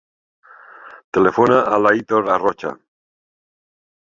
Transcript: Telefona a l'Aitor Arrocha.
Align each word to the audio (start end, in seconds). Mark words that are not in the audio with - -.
Telefona 1.17 1.59
a 1.75 1.79
l'Aitor 1.83 2.33
Arrocha. 2.37 2.73